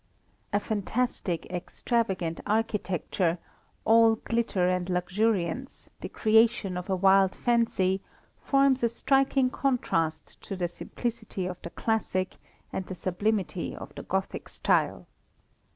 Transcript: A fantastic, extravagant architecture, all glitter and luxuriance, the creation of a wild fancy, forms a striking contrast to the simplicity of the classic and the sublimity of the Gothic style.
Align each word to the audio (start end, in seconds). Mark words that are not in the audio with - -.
A 0.51 0.59
fantastic, 0.59 1.45
extravagant 1.51 2.39
architecture, 2.47 3.37
all 3.85 4.15
glitter 4.15 4.67
and 4.67 4.89
luxuriance, 4.89 5.91
the 5.99 6.09
creation 6.09 6.75
of 6.75 6.89
a 6.89 6.95
wild 6.95 7.35
fancy, 7.35 8.01
forms 8.39 8.81
a 8.81 8.89
striking 8.89 9.51
contrast 9.51 10.41
to 10.41 10.55
the 10.55 10.67
simplicity 10.67 11.45
of 11.45 11.61
the 11.61 11.69
classic 11.69 12.37
and 12.73 12.87
the 12.87 12.95
sublimity 12.95 13.75
of 13.75 13.93
the 13.93 14.01
Gothic 14.01 14.49
style. 14.49 15.05